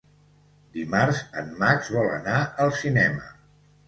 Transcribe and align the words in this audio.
Dimarts 0.77 1.19
en 1.41 1.51
Max 1.63 1.91
vol 1.97 2.09
anar 2.13 2.39
al 2.65 2.73
cinema. 2.79 3.29